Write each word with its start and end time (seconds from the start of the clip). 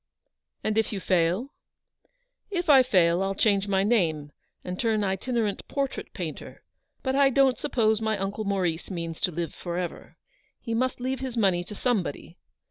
"And 0.63 0.79
if 0.79 0.91
you 0.91 0.99
fail—" 0.99 1.53
"If 2.49 2.71
I 2.71 2.81
fail, 2.81 3.21
I'll 3.21 3.35
change 3.35 3.67
my 3.67 3.83
name, 3.83 4.31
and 4.63 4.79
turn 4.79 5.03
itinerant 5.03 5.67
portrait 5.67 6.11
painter. 6.11 6.63
But 7.03 7.15
I 7.15 7.29
don't 7.29 7.59
suppose 7.59 8.01
my 8.01 8.17
uncle 8.17 8.43
Maurice 8.43 8.89
means 8.89 9.21
to 9.21 9.31
live 9.31 9.53
for 9.53 9.77
ever. 9.77 10.17
He 10.59 10.73
must 10.73 10.99
leave 11.01 11.19
his 11.19 11.37
money 11.37 11.63
to 11.65 11.75
somebody. 11.75 12.39